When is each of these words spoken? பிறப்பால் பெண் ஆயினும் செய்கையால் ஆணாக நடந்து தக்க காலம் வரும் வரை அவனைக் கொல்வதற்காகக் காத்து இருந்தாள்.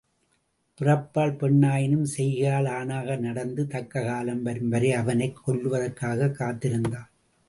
பிறப்பால் 0.79 1.37
பெண் 1.37 1.63
ஆயினும் 1.63 2.07
செய்கையால் 2.17 2.67
ஆணாக 2.67 3.15
நடந்து 3.15 3.67
தக்க 3.67 4.03
காலம் 4.03 4.43
வரும் 4.43 4.69
வரை 4.69 4.91
அவனைக் 4.93 5.49
கொல்வதற்காகக் 5.49 6.31
காத்து 6.31 6.69
இருந்தாள். 6.69 7.09